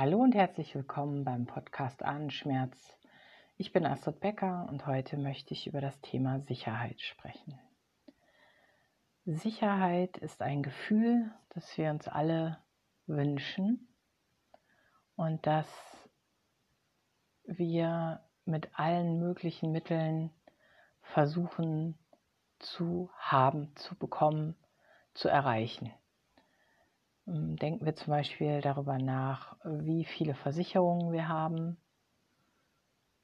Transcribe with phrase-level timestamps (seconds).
[0.00, 2.96] Hallo und herzlich willkommen beim Podcast Ahnenschmerz.
[3.58, 7.60] Ich bin Astrid Becker und heute möchte ich über das Thema Sicherheit sprechen.
[9.26, 12.56] Sicherheit ist ein Gefühl, das wir uns alle
[13.06, 13.94] wünschen
[15.16, 15.68] und das
[17.44, 20.30] wir mit allen möglichen Mitteln
[21.02, 21.98] versuchen
[22.58, 24.56] zu haben, zu bekommen,
[25.12, 25.92] zu erreichen.
[27.30, 31.76] Ähm, denken wir zum Beispiel darüber nach, wie viele Versicherungen wir haben,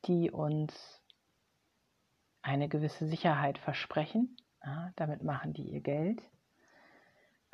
[0.07, 1.03] die uns
[2.43, 4.37] eine gewisse Sicherheit versprechen.
[4.65, 6.23] Ja, damit machen die ihr Geld.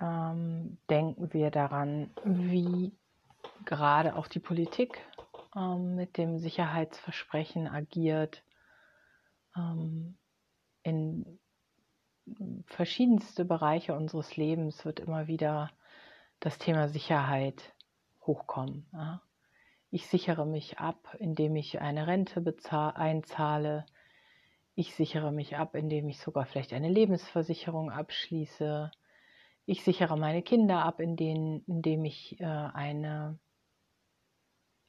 [0.00, 2.92] Ähm, denken wir daran, wie
[3.64, 5.00] gerade auch die Politik
[5.56, 8.42] ähm, mit dem Sicherheitsversprechen agiert.
[9.56, 10.18] Ähm,
[10.82, 11.38] in
[12.66, 15.70] verschiedenste Bereiche unseres Lebens wird immer wieder
[16.44, 17.72] das Thema Sicherheit
[18.26, 18.86] hochkommen.
[18.92, 19.22] Ja.
[19.90, 23.86] Ich sichere mich ab, indem ich eine Rente einzahle.
[24.74, 28.90] Ich sichere mich ab, indem ich sogar vielleicht eine Lebensversicherung abschließe.
[29.66, 33.38] Ich sichere meine Kinder ab, indem, indem ich äh, eine,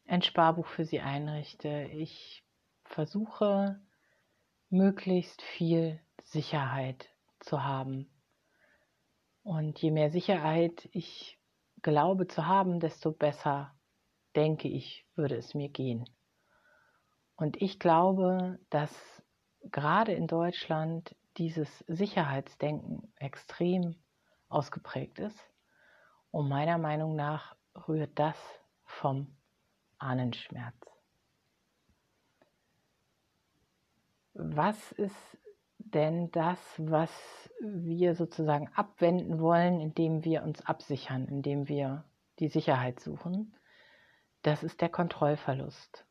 [0.07, 1.89] ein Sparbuch für sie einrichte.
[1.91, 2.43] Ich
[2.83, 3.79] versuche,
[4.69, 7.09] möglichst viel Sicherheit
[7.41, 8.09] zu haben.
[9.43, 11.37] Und je mehr Sicherheit ich
[11.83, 13.75] glaube zu haben, desto besser,
[14.35, 16.09] denke ich, würde es mir gehen.
[17.35, 18.91] Und ich glaube, dass
[19.63, 23.95] gerade in Deutschland dieses Sicherheitsdenken extrem
[24.49, 25.39] ausgeprägt ist.
[26.31, 27.55] Und meiner Meinung nach
[27.87, 28.37] rührt das
[28.85, 29.35] vom
[29.97, 30.75] Ahnenschmerz.
[34.33, 35.37] Was ist
[35.93, 37.09] denn das, was
[37.59, 42.03] wir sozusagen abwenden wollen, indem wir uns absichern, indem wir
[42.39, 43.55] die Sicherheit suchen,
[44.41, 46.05] das ist der Kontrollverlust.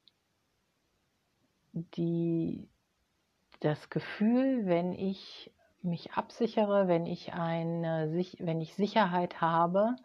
[1.72, 2.68] Die,
[3.60, 9.96] das Gefühl, wenn ich mich absichere, wenn ich eine, wenn ich Sicherheit habe,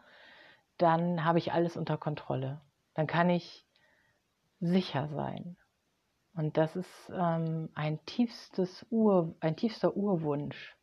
[0.78, 2.62] dann habe ich alles unter Kontrolle.
[2.94, 3.66] Dann kann ich
[4.60, 5.58] sicher sein.
[6.38, 10.78] Und das ist ähm, ein, tiefstes Ur, ein tiefster Urwunsch,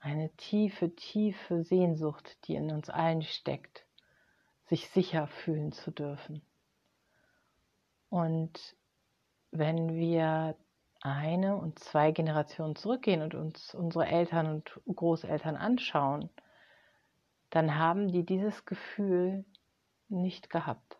[0.00, 3.86] eine tiefe, tiefe Sehnsucht, die in uns allen steckt,
[4.64, 6.40] sich sicher fühlen zu dürfen.
[8.08, 8.74] Und
[9.50, 10.56] wenn wir
[11.02, 16.30] eine und zwei Generationen zurückgehen und uns unsere Eltern und Großeltern anschauen,
[17.50, 19.44] dann haben die dieses Gefühl
[20.08, 20.98] nicht gehabt.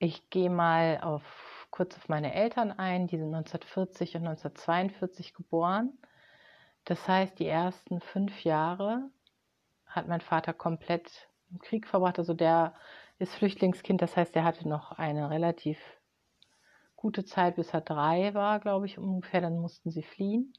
[0.00, 3.08] Ich gehe mal auf, kurz auf meine Eltern ein.
[3.08, 5.98] Die sind 1940 und 1942 geboren.
[6.84, 9.10] Das heißt, die ersten fünf Jahre
[9.86, 12.18] hat mein Vater komplett im Krieg verbracht.
[12.18, 12.74] Also der
[13.18, 15.78] ist Flüchtlingskind, das heißt, er hatte noch eine relativ
[16.94, 19.40] gute Zeit, bis er drei war, glaube ich, ungefähr.
[19.40, 20.52] Dann mussten sie fliehen.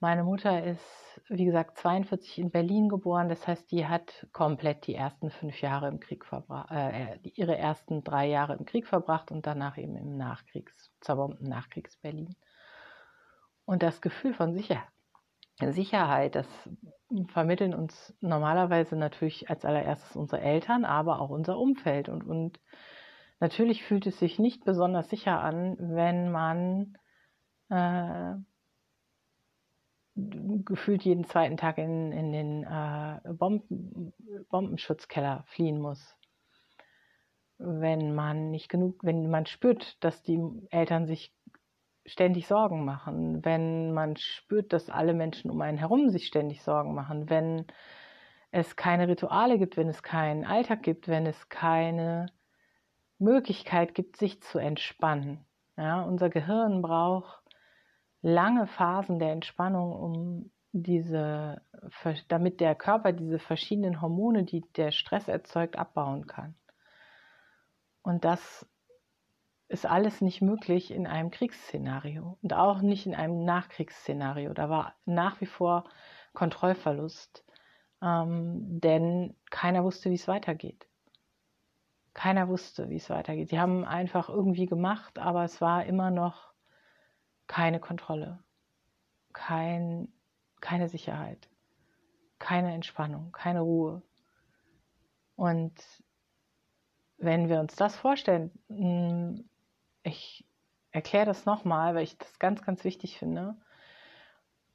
[0.00, 3.28] Meine Mutter ist, wie gesagt, 42 in Berlin geboren.
[3.28, 8.02] Das heißt, die hat komplett die ersten fünf Jahre im Krieg verbracht, äh, ihre ersten
[8.02, 12.34] drei Jahre im Krieg verbracht und danach eben im Nachkriegs, zerbombten Nachkriegs-Berlin.
[13.66, 14.82] Und das Gefühl von Sicher
[15.68, 16.46] Sicherheit, das
[17.28, 22.08] vermitteln uns normalerweise natürlich als allererstes unsere Eltern, aber auch unser Umfeld.
[22.08, 22.58] Und, und
[23.40, 26.96] natürlich fühlt es sich nicht besonders sicher an, wenn man
[27.68, 28.34] äh,
[30.16, 34.12] gefühlt jeden zweiten Tag in, in den äh, Bomben,
[34.50, 36.16] Bombenschutzkeller fliehen muss.
[37.58, 40.40] Wenn man nicht genug, wenn man spürt, dass die
[40.70, 41.34] Eltern sich
[42.06, 46.94] ständig Sorgen machen, wenn man spürt, dass alle Menschen um einen herum sich ständig Sorgen
[46.94, 47.66] machen, wenn
[48.50, 52.26] es keine Rituale gibt, wenn es keinen Alltag gibt, wenn es keine
[53.18, 55.44] Möglichkeit gibt, sich zu entspannen.
[55.76, 57.39] Ja, unser Gehirn braucht
[58.22, 61.62] lange Phasen der Entspannung, um diese,
[62.28, 66.54] damit der Körper diese verschiedenen Hormone, die der Stress erzeugt, abbauen kann.
[68.02, 68.66] Und das
[69.68, 74.52] ist alles nicht möglich in einem Kriegsszenario und auch nicht in einem Nachkriegsszenario.
[74.52, 75.84] Da war nach wie vor
[76.32, 77.44] Kontrollverlust,
[78.02, 80.86] ähm, denn keiner wusste, wie es weitergeht.
[82.14, 83.50] Keiner wusste, wie es weitergeht.
[83.50, 86.49] Sie haben einfach irgendwie gemacht, aber es war immer noch
[87.50, 88.38] keine Kontrolle,
[89.32, 90.06] kein,
[90.60, 91.48] keine Sicherheit,
[92.38, 94.02] keine Entspannung, keine Ruhe.
[95.34, 95.74] Und
[97.18, 99.48] wenn wir uns das vorstellen, hm,
[100.04, 100.46] ich
[100.92, 103.56] erkläre das nochmal, weil ich das ganz, ganz wichtig finde.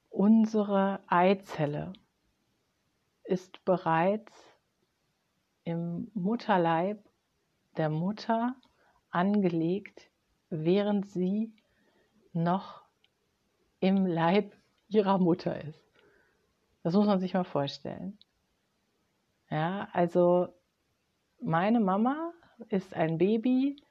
[0.10, 1.94] Unsere Eizelle
[3.24, 4.33] ist bereits
[5.63, 7.01] im Mutterleib
[7.78, 8.54] der Mutter
[9.12, 10.10] angelegt,
[10.50, 11.54] während sie
[12.36, 12.84] noch
[13.80, 14.54] im Leib
[14.90, 15.82] ihrer Mutter ist.
[16.84, 18.18] Das muss man sich mal vorstellen.
[19.50, 20.50] Ja, also
[21.42, 22.34] meine Mama
[22.70, 23.82] ist ein Baby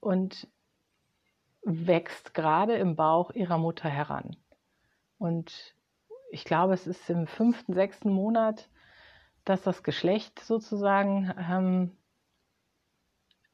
[0.00, 0.48] und
[1.64, 4.36] wächst gerade im Bauch ihrer Mutter heran.
[5.18, 5.74] Und
[6.30, 8.68] ich glaube, es ist im fünften, sechsten Monat,
[9.44, 11.96] dass das Geschlecht sozusagen ähm,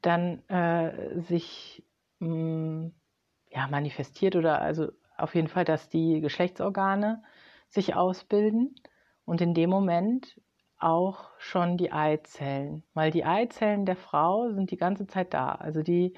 [0.01, 1.85] dann äh, sich
[2.21, 2.95] mh, mm,
[3.59, 7.23] ja, manifestiert oder also auf jeden Fall, dass die Geschlechtsorgane
[7.69, 8.77] sich ausbilden
[9.25, 10.41] und in dem Moment
[10.79, 15.51] auch schon die Eizellen, weil die Eizellen der Frau sind die ganze Zeit da.
[15.51, 16.15] Also die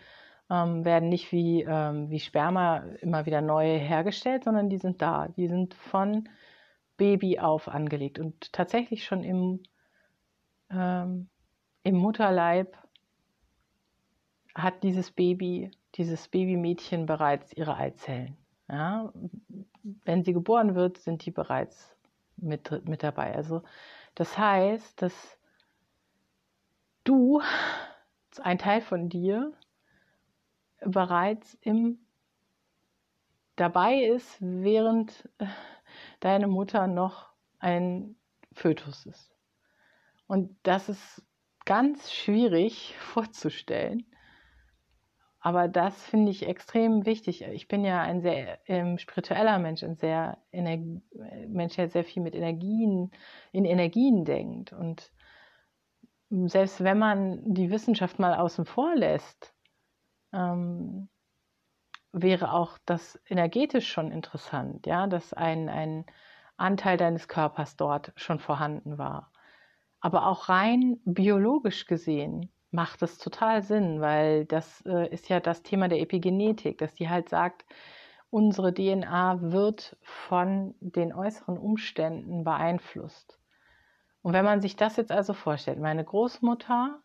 [0.51, 5.29] ähm, werden nicht wie, ähm, wie Sperma immer wieder neu hergestellt, sondern die sind da.
[5.29, 6.29] Die sind von
[6.99, 9.63] Baby auf angelegt und tatsächlich schon im,
[10.71, 11.31] ähm,
[11.85, 12.77] im Mutterleib
[14.55, 18.37] hat dieses Baby, dieses Babymädchen bereits ihre Eizellen.
[18.69, 19.13] Ja?
[20.05, 21.97] Wenn sie geboren wird, sind die bereits
[22.37, 23.35] mit, mit dabei.
[23.35, 23.63] Also
[24.15, 25.39] das heißt, dass
[27.05, 27.41] du,
[28.43, 29.53] ein Teil von dir,
[30.81, 31.99] bereits im
[33.57, 35.47] dabei ist, während äh,
[36.21, 37.29] deine Mutter noch
[37.59, 38.17] ein
[38.53, 39.37] Fötus ist.
[40.27, 41.23] Und das ist
[41.67, 44.07] ganz schwierig vorzustellen.
[45.41, 47.43] Aber das finde ich extrem wichtig.
[47.43, 51.01] Ich bin ja ein sehr ähm, spiritueller Mensch, ein sehr Energie,
[51.49, 53.11] Mensch, der sehr viel mit Energien,
[53.51, 54.75] in Energien denkt.
[54.75, 55.11] Und
[56.29, 59.55] selbst wenn man die Wissenschaft mal außen vor lässt,
[60.35, 61.09] ähm,
[62.13, 66.05] wäre auch das energetisch schon interessant, ja, dass ein, ein
[66.59, 69.33] Anteil deines Körpers dort schon vorhanden war.
[70.01, 75.63] Aber auch rein biologisch gesehen macht es total Sinn, weil das äh, ist ja das
[75.63, 77.65] Thema der Epigenetik, dass die halt sagt,
[78.31, 83.39] unsere DNA wird von den äußeren Umständen beeinflusst.
[84.23, 87.03] Und wenn man sich das jetzt also vorstellt, meine Großmutter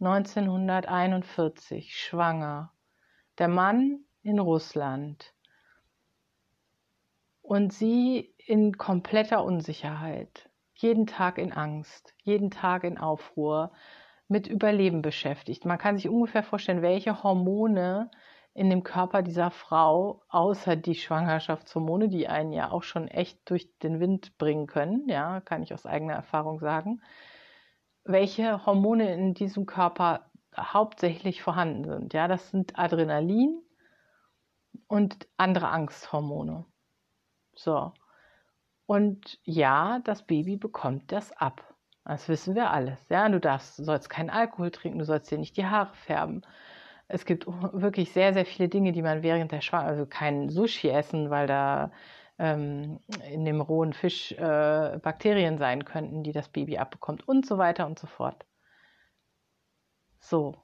[0.00, 2.72] 1941 schwanger,
[3.38, 5.32] der Mann in Russland
[7.40, 13.72] und sie in kompletter Unsicherheit, jeden Tag in Angst, jeden Tag in Aufruhr,
[14.28, 15.64] mit Überleben beschäftigt.
[15.64, 18.10] Man kann sich ungefähr vorstellen, welche Hormone
[18.54, 23.78] in dem Körper dieser Frau, außer die Schwangerschaftshormone, die einen ja auch schon echt durch
[23.78, 27.00] den Wind bringen können, ja, kann ich aus eigener Erfahrung sagen,
[28.04, 32.14] welche Hormone in diesem Körper hauptsächlich vorhanden sind.
[32.14, 33.62] Ja, das sind Adrenalin
[34.88, 36.64] und andere Angsthormone.
[37.54, 37.92] So.
[38.86, 41.74] Und ja, das Baby bekommt das ab.
[42.08, 42.98] Das wissen wir alles.
[43.10, 46.40] Ja, du darfst, du sollst keinen Alkohol trinken, du sollst dir nicht die Haare färben.
[47.06, 50.88] Es gibt wirklich sehr, sehr viele Dinge, die man während der Schwangerschaft, also kein Sushi
[50.88, 51.92] essen, weil da
[52.38, 53.00] ähm,
[53.30, 57.86] in dem rohen Fisch äh, Bakterien sein könnten, die das Baby abbekommt und so weiter
[57.86, 58.46] und so fort.
[60.18, 60.56] So,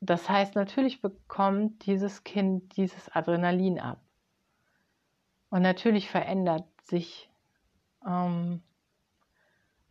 [0.00, 4.00] das heißt, natürlich bekommt dieses Kind dieses Adrenalin ab.
[5.50, 7.30] Und natürlich verändert sich
[8.04, 8.62] ähm,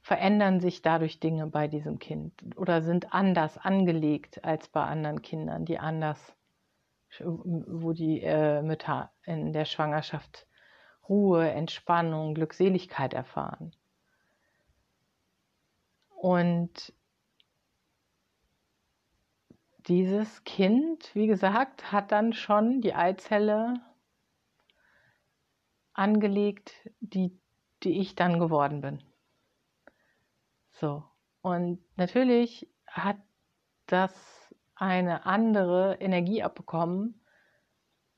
[0.01, 5.65] verändern sich dadurch Dinge bei diesem Kind oder sind anders angelegt als bei anderen Kindern,
[5.65, 6.35] die anders,
[7.19, 10.47] wo die äh, Mütter in der Schwangerschaft
[11.07, 13.75] Ruhe, Entspannung, Glückseligkeit erfahren.
[16.09, 16.93] Und
[19.87, 23.81] dieses Kind, wie gesagt, hat dann schon die Eizelle
[25.93, 27.39] angelegt, die,
[27.83, 29.08] die ich dann geworden bin.
[30.79, 31.03] So.
[31.41, 33.17] Und natürlich hat
[33.85, 34.13] das
[34.75, 37.21] eine andere Energie abbekommen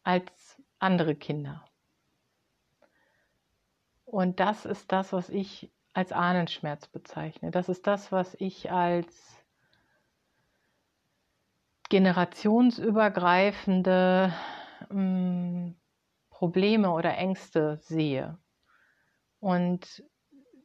[0.03, 1.65] als andere Kinder.
[4.06, 7.51] Und das ist das, was ich als Ahnenschmerz bezeichne.
[7.51, 9.38] Das ist das, was ich als
[11.89, 14.34] generationsübergreifende
[14.89, 15.75] ähm,
[16.30, 18.38] Probleme oder Ängste sehe.
[19.39, 20.03] Und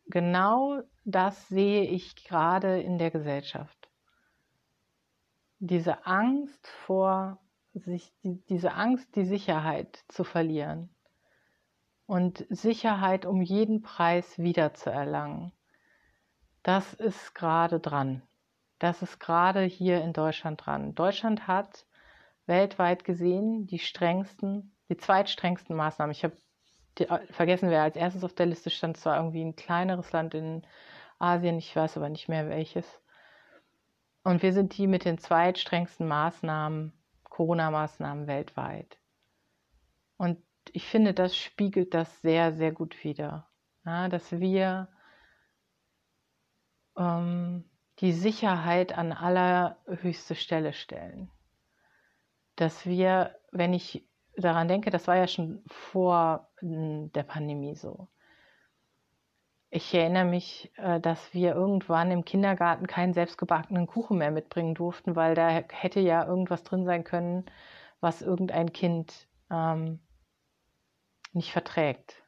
[0.07, 3.89] genau das sehe ich gerade in der Gesellschaft.
[5.61, 7.39] Diese Angst vor
[7.75, 10.91] sich, die, diese Angst, die Sicherheit zu verlieren
[12.07, 15.53] und Sicherheit um jeden Preis wiederzuerlangen,
[16.65, 18.23] das ist gerade dran.
[18.81, 20.97] Das ist gerade hier in Deutschland dran.
[20.97, 21.87] Deutschland hat
[22.47, 26.11] weltweit gesehen die strengsten, die zweitstrengsten Maßnahmen.
[26.11, 26.37] Ich habe
[27.31, 28.97] vergessen, wer als erstes auf der Liste stand.
[28.97, 30.67] Es war irgendwie ein kleineres Land in
[31.18, 32.87] Asien, ich weiß aber nicht mehr welches.
[34.23, 36.92] Und wir sind die mit den zweitstrengsten Maßnahmen,
[37.25, 38.99] Corona-Maßnahmen weltweit.
[40.16, 40.42] Und
[40.73, 43.49] ich finde, das spiegelt das sehr, sehr gut wider.
[43.85, 44.88] Ja, dass wir
[46.96, 47.64] ähm,
[48.00, 51.30] die Sicherheit an allerhöchste Stelle stellen.
[52.56, 54.06] Dass wir, wenn ich
[54.37, 58.08] daran denke, das war ja schon vor hm, der Pandemie so.
[59.70, 65.16] Ich erinnere mich, äh, dass wir irgendwann im Kindergarten keinen selbstgebackenen Kuchen mehr mitbringen durften,
[65.16, 67.44] weil da hätte ja irgendwas drin sein können,
[68.00, 70.00] was irgendein Kind ähm,
[71.32, 72.23] nicht verträgt.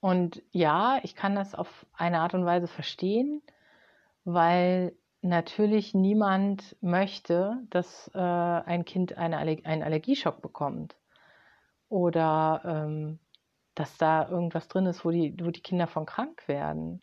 [0.00, 3.42] Und ja, ich kann das auf eine Art und Weise verstehen,
[4.24, 10.94] weil natürlich niemand möchte, dass äh, ein Kind eine Aller einen Allergieschock bekommt
[11.94, 13.18] oder ähm,
[13.74, 17.02] dass da irgendwas drin ist, wo die, wo die Kinder von krank werden.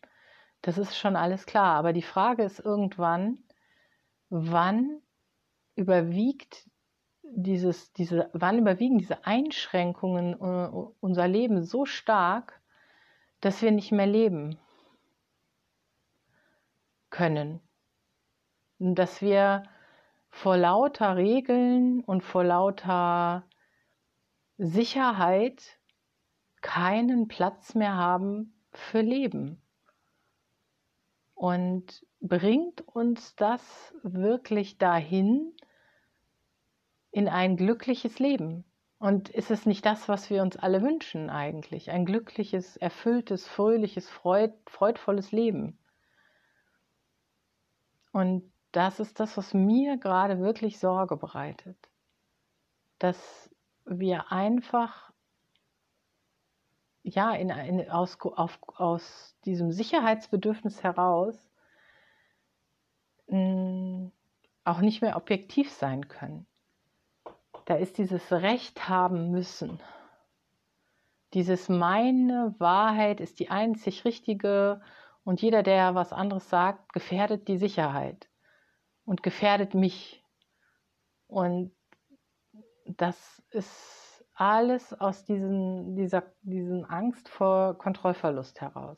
[0.62, 1.76] Das ist schon alles klar.
[1.76, 3.40] Aber die Frage ist irgendwann,
[4.30, 5.02] wann
[5.76, 6.70] überwiegt
[7.24, 12.62] dieses, diese, wann überwiegen diese Einschränkungen uh, unser Leben so stark,
[13.40, 14.60] dass wir nicht mehr leben
[17.10, 17.62] können
[18.82, 19.64] dass wir
[20.30, 23.44] vor lauter Regeln und vor lauter
[24.64, 25.80] Sicherheit
[26.62, 29.60] keinen Platz mehr haben für Leben.
[31.34, 35.56] Und bringt uns das wirklich dahin
[37.10, 38.64] in ein glückliches Leben?
[39.00, 41.90] Und ist es nicht das, was wir uns alle wünschen eigentlich?
[41.90, 45.80] Ein glückliches, erfülltes, fröhliches, freud, freudvolles Leben.
[48.12, 51.90] Und das ist das, was mir gerade wirklich Sorge bereitet.
[53.00, 53.50] Dass
[53.86, 55.12] wir einfach
[57.04, 61.36] ja in, in, aus, auf, aus diesem Sicherheitsbedürfnis heraus
[63.28, 64.12] mh, hm,
[64.64, 66.46] auch nicht mehr objektiv sein können.
[67.66, 69.80] Da ist dieses Recht haben müssen.
[71.34, 74.82] Dieses meine Wahrheit ist die einzig richtige
[75.24, 78.28] und jeder, der was anderes sagt, gefährdet die Sicherheit
[79.06, 80.24] und gefährdet mich.
[81.28, 81.72] Und
[82.86, 88.98] das ist alles aus diesen, dieser diesen Angst vor Kontrollverlust heraus.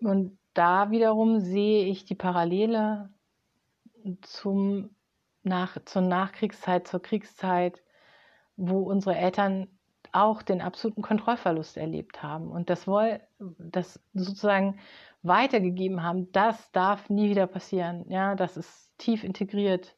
[0.00, 3.10] Und da wiederum sehe ich die Parallele
[4.22, 4.90] zum
[5.42, 7.82] nach, zur Nachkriegszeit, zur Kriegszeit,
[8.56, 9.68] wo unsere Eltern
[10.12, 14.78] auch den absoluten Kontrollverlust erlebt haben und das, woll, das sozusagen
[15.22, 18.04] weitergegeben haben, das darf nie wieder passieren.
[18.08, 19.94] Ja, das ist tief integriert.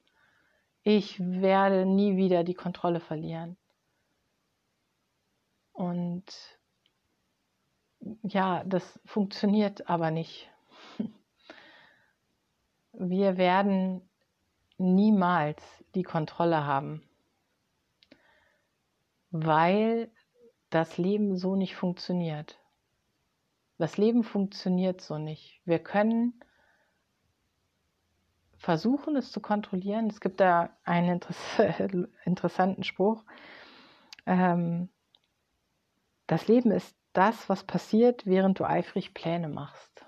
[0.85, 3.57] Ich werde nie wieder die Kontrolle verlieren.
[5.73, 6.25] Und
[8.23, 10.51] ja, das funktioniert aber nicht.
[12.93, 14.03] Wir werden
[14.77, 15.63] niemals
[15.95, 17.03] die Kontrolle haben,
[19.31, 20.11] weil
[20.71, 22.59] das Leben so nicht funktioniert.
[23.79, 25.61] Das Leben funktioniert so nicht.
[25.65, 26.41] Wir können
[28.63, 30.09] versuchen, es zu kontrollieren.
[30.09, 31.21] Es gibt da einen
[32.25, 33.25] interessanten Spruch.
[34.25, 34.89] Ähm,
[36.29, 40.07] das Leben ist das, was passiert, während du eifrig Pläne machst.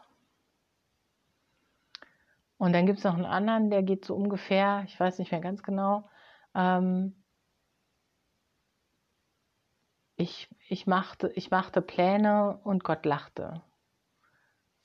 [2.57, 5.41] Und dann gibt es noch einen anderen, der geht so ungefähr, ich weiß nicht mehr
[5.41, 6.09] ganz genau,
[6.55, 7.25] ähm,
[10.15, 13.63] ich, ich, machte, ich machte Pläne und Gott lachte.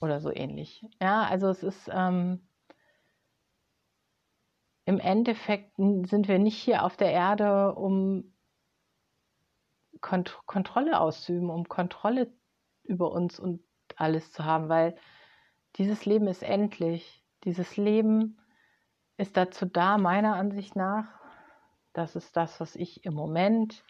[0.01, 0.83] Oder so ähnlich.
[0.99, 2.48] Ja, also es ist ähm,
[4.89, 8.33] im Endeffekt sind wir nicht hier auf der Erde, um
[10.01, 12.33] Kont Kontrolle auszuüben, um Kontrolle
[12.85, 13.61] über uns und
[13.97, 14.97] alles zu haben, weil
[15.75, 17.23] dieses Leben ist endlich.
[17.43, 18.39] Dieses Leben
[19.17, 21.19] ist dazu da, meiner Ansicht nach.
[21.93, 23.83] Das ist das, was ich im Moment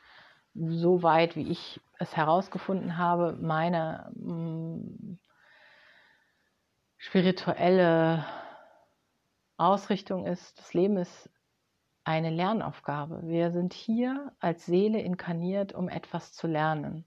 [0.53, 5.19] so weit, wie ich es herausgefunden habe, meine mh, mm,
[6.97, 8.25] spirituelle
[9.59, 11.29] Ausrichtung ist, das Leben ist
[12.03, 13.21] eine Lernaufgabe.
[13.23, 17.05] Wir sind hier als Seele inkarniert, um etwas zu lernen.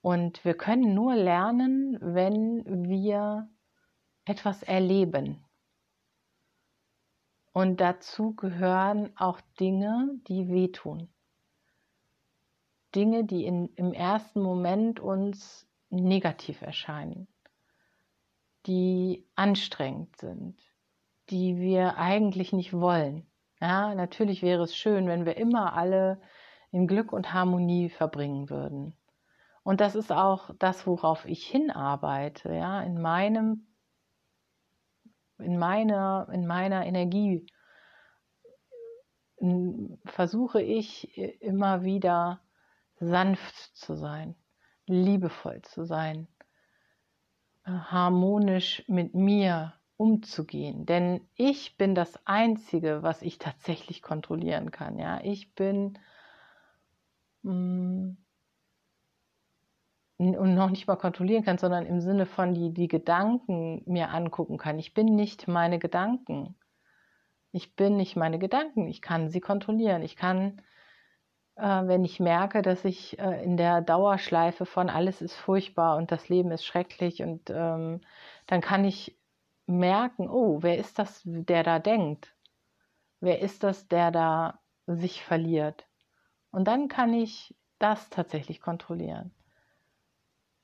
[0.00, 3.50] Und wir können nur lernen, wenn wir
[4.24, 5.44] etwas erleben.
[7.52, 11.08] Und dazu gehören auch Dinge, die wehtun.
[12.94, 17.28] Dinge, die in, im ersten Moment uns negativ erscheinen,
[18.66, 20.56] die anstrengend sind,
[21.30, 23.26] die wir eigentlich nicht wollen.
[23.60, 26.20] Ja, natürlich wäre es schön, wenn wir immer alle
[26.70, 28.96] in Glück und Harmonie verbringen würden.
[29.62, 33.66] Und das ist auch das, worauf ich hinarbeite, ja, in meinem,
[35.38, 37.46] in meiner, in meiner Energie
[40.04, 42.40] versuche ich immer wieder
[42.96, 44.34] sanft zu sein,
[44.86, 46.28] liebevoll zu sein,
[47.64, 50.86] harmonisch mit mir umzugehen.
[50.86, 54.98] Denn ich bin das Einzige, was ich tatsächlich kontrollieren kann.
[54.98, 55.98] Ja, ich bin
[57.42, 58.16] mh, mm,
[60.20, 64.58] und noch nicht mal kontrollieren kann, sondern im Sinne von die, die Gedanken mir angucken
[64.58, 64.78] kann.
[64.78, 66.56] Ich bin nicht meine Gedanken.
[67.52, 68.86] Ich bin nicht meine Gedanken.
[68.86, 70.02] Ich kann sie kontrollieren.
[70.02, 70.60] Ich kann,
[71.60, 76.28] wenn ich merke, dass ich äh, in der Dauerschleife von alles ist furchtbar und das
[76.28, 78.00] Leben ist schrecklich und ähm,
[78.46, 79.16] dann kann ich
[79.66, 82.34] merken, oh, wer ist das, der da denkt?
[83.20, 85.86] Wer ist das, der da sich verliert?
[86.50, 89.30] Und dann kann ich das tatsächlich kontrollieren.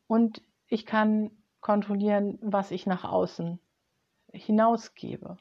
[0.06, 3.58] Und ich kann kontrollieren, was ich nach außen
[4.32, 5.36] hinausgebe.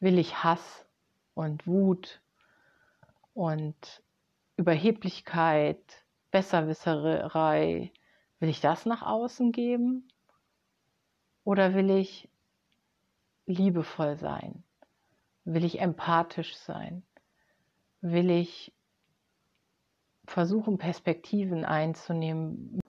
[0.00, 0.86] Will ich Hass
[1.34, 2.20] und Wut
[3.34, 4.02] und
[4.56, 7.92] Überheblichkeit, Besserwisserei,
[8.40, 10.08] will ich das nach außen geben?
[11.44, 12.28] Oder will ich
[13.46, 14.64] liebevoll sein?
[15.44, 17.02] Will ich empathisch sein?
[18.00, 18.72] Will ich
[20.26, 22.80] versuchen, Perspektiven einzunehmen?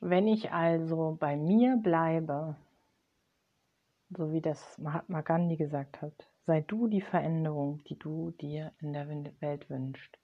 [0.00, 2.56] Wenn ich also bei mir bleibe,
[4.10, 8.94] so wie das Mahatma Gandhi gesagt hat, sei du die Veränderung, die du dir in
[8.94, 10.18] der Welt wünschst.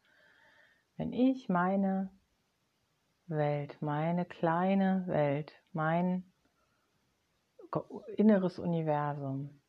[0.96, 2.10] Wenn ich meine
[3.26, 6.24] Welt, meine kleine Welt, mein
[8.16, 9.60] inneres Universum,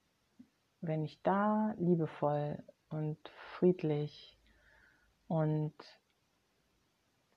[0.80, 3.18] wenn ich da liebevoll und
[3.58, 4.40] friedlich
[5.28, 5.76] und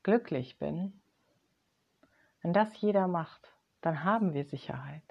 [0.04, 1.02] glücklich bin,
[2.42, 5.02] wenn das jeder macht, dann haben wir Sicherheit.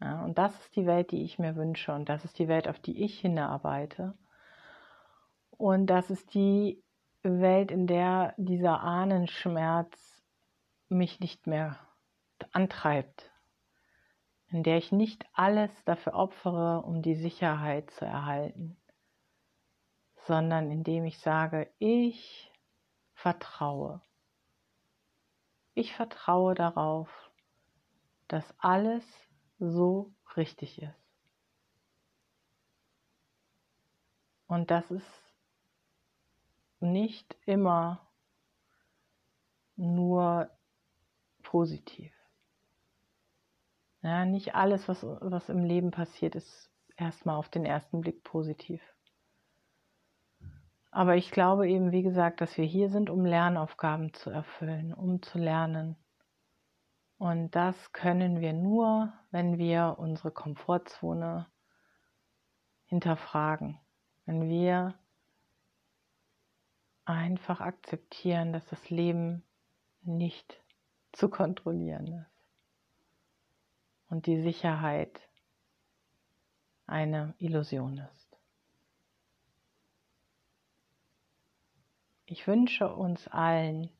[0.00, 2.68] Ja, und das ist die Welt, die ich mir wünsche und das ist die Welt,
[2.68, 4.16] auf die ich hinarbeite.
[5.50, 6.82] Und das ist die
[7.22, 10.22] Welt, in der dieser Ahnenschmerz
[10.88, 11.78] mich nicht mehr
[12.52, 13.32] antreibt,
[14.50, 18.76] in der ich nicht alles dafür opfere, um die Sicherheit zu erhalten,
[20.26, 22.52] sondern indem ich sage, ich
[23.14, 24.00] vertraue.
[25.74, 27.30] Ich vertraue darauf,
[28.28, 29.27] dass alles
[29.58, 31.08] so richtig ist.
[34.46, 35.22] Und das ist
[36.80, 38.06] nicht immer
[39.76, 40.50] nur
[41.42, 42.12] positiv.
[44.02, 48.80] Ja, nicht alles, was, was im Leben passiert, ist erstmal auf den ersten Blick positiv.
[50.90, 55.20] Aber ich glaube eben, wie gesagt, dass wir hier sind, um Lernaufgaben zu erfüllen, um
[55.22, 55.96] zu lernen.
[57.18, 61.46] Und das können wir nur, wenn wir unsere Komfortzone
[62.86, 63.78] hinterfragen,
[64.24, 64.94] wenn wir
[67.04, 69.42] einfach akzeptieren, dass das Leben
[70.02, 70.62] nicht
[71.12, 72.44] zu kontrollieren ist
[74.08, 75.20] und die Sicherheit
[76.86, 78.36] eine Illusion ist.
[82.26, 83.90] Ich wünsche uns allen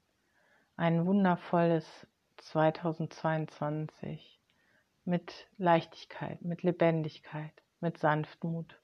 [0.76, 2.06] ein wundervolles
[2.38, 4.40] 2022
[5.04, 8.80] mit Leichtigkeit, mit Lebendigkeit, mit Sanftmut,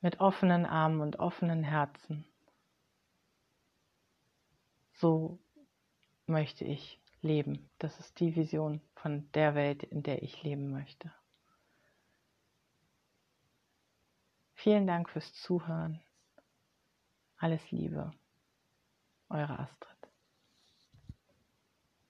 [0.00, 2.24] mit offenen Armen und offenen Herzen.
[4.94, 5.38] So
[6.26, 7.70] möchte ich leben.
[7.78, 11.12] Das ist die Vision von der Welt, in der ich leben möchte.
[14.54, 16.00] Vielen Dank fürs Zuhören.
[17.36, 18.10] Alles Liebe,
[19.28, 19.97] eure Astrid.